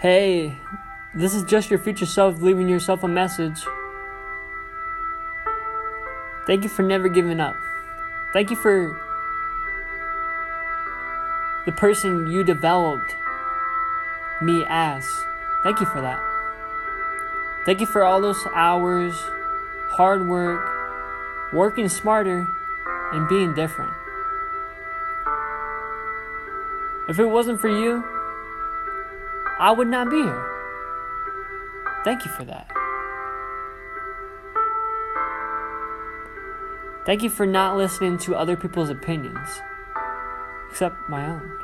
[0.00, 0.56] Hey,
[1.14, 3.66] this is just your future self leaving yourself a message.
[6.46, 7.54] Thank you for never giving up.
[8.32, 8.98] Thank you for
[11.66, 13.14] the person you developed
[14.40, 15.06] me as.
[15.64, 16.18] Thank you for that.
[17.66, 19.12] Thank you for all those hours,
[19.90, 22.48] hard work, working smarter,
[23.12, 23.92] and being different.
[27.06, 28.02] If it wasn't for you,
[29.60, 30.46] I would not be here.
[32.02, 32.66] Thank you for that.
[37.04, 39.60] Thank you for not listening to other people's opinions,
[40.70, 41.58] except my own.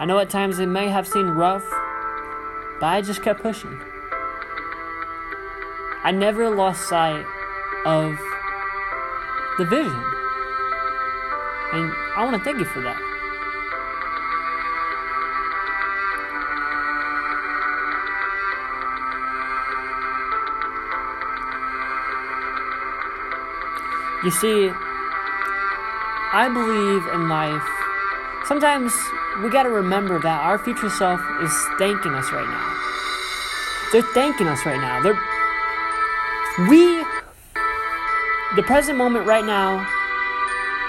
[0.00, 1.64] I know at times it may have seemed rough,
[2.80, 3.95] but I just kept pushing.
[6.06, 7.26] I never lost sight
[7.84, 8.16] of
[9.58, 10.04] the vision.
[11.72, 12.96] And I want to thank you for that.
[24.22, 24.70] You see,
[26.32, 27.66] I believe in life.
[28.46, 28.94] Sometimes
[29.42, 33.90] we got to remember that our future self is thanking us right now.
[33.90, 35.02] They're thanking us right now.
[35.02, 35.20] They're
[36.68, 37.04] we
[38.56, 39.86] the present moment right now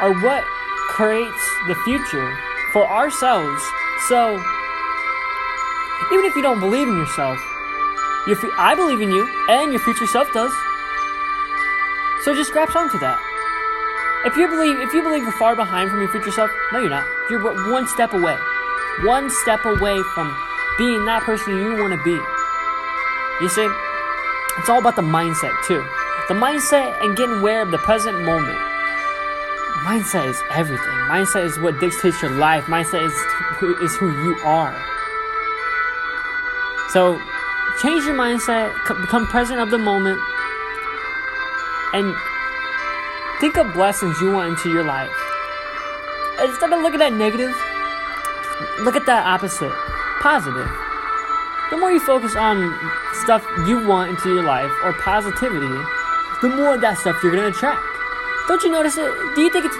[0.00, 0.44] are what
[0.88, 2.38] creates the future
[2.72, 3.62] for ourselves.
[4.08, 4.36] So
[6.12, 7.38] even if you don't believe in yourself,
[8.28, 10.52] your I believe in you, and your future self does.
[12.22, 13.18] So just grasp onto that.
[14.24, 16.90] If you believe, if you believe you're far behind from your future self, no, you're
[16.90, 17.06] not.
[17.30, 18.36] You're one step away,
[19.02, 20.36] one step away from
[20.78, 22.18] being that person you want to be.
[23.40, 23.68] You see,
[24.58, 25.84] it's all about the mindset too.
[26.28, 28.58] The mindset and getting aware of the present moment.
[29.84, 30.96] Mindset is everything.
[31.06, 32.64] Mindset is what dictates your life.
[32.64, 33.14] Mindset is
[33.58, 34.74] who, is who you are.
[36.90, 37.20] So,
[37.80, 40.20] change your mindset, become present of the moment,
[41.92, 42.14] and
[43.40, 45.14] think of blessings you want into your life.
[46.42, 47.54] Instead of looking at negative,
[48.80, 49.72] look at that opposite,
[50.20, 50.85] positive.
[51.70, 52.72] The more you focus on
[53.24, 55.66] stuff you want into your life or positivity,
[56.40, 57.82] the more of that stuff you're gonna attract.
[58.46, 59.10] Don't you notice it?
[59.34, 59.76] Do you think it's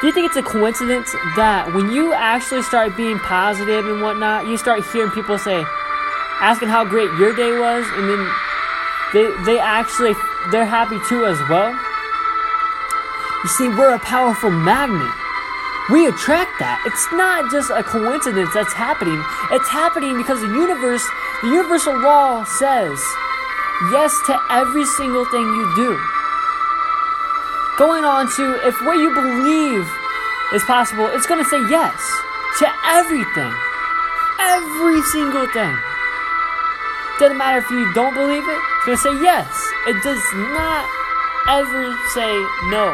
[0.00, 4.46] do you think it's a coincidence that when you actually start being positive and whatnot,
[4.46, 5.64] you start hearing people say,
[6.40, 8.22] asking how great your day was, and then
[9.12, 10.14] they they actually
[10.50, 11.70] they're happy too as well.
[13.42, 15.14] You see, we're a powerful magnet.
[15.90, 16.84] We attract that.
[16.84, 19.16] It's not just a coincidence that's happening.
[19.56, 21.00] It's happening because the universe,
[21.40, 23.00] the universal law says
[23.88, 25.96] yes to every single thing you do.
[27.80, 29.88] Going on to if what you believe
[30.52, 31.96] is possible, it's going to say yes
[32.60, 33.52] to everything.
[34.44, 35.72] Every single thing.
[37.16, 39.48] Doesn't matter if you don't believe it, it's going to say yes.
[39.88, 40.20] It does
[40.52, 40.84] not
[41.48, 42.32] ever say
[42.68, 42.92] no.